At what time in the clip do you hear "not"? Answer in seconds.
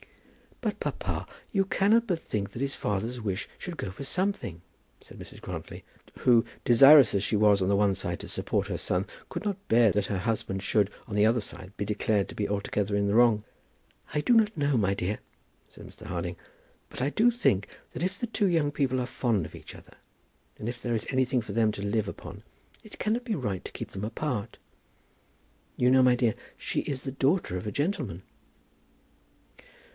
9.45-9.67, 14.33-14.55